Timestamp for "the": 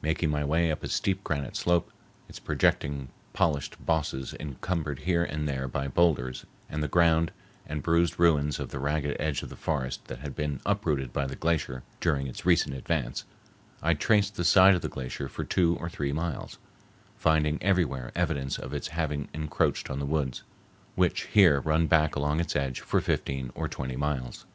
6.82-6.88, 8.70-8.78, 9.50-9.56, 11.26-11.36, 14.36-14.44, 14.80-14.88, 19.98-20.06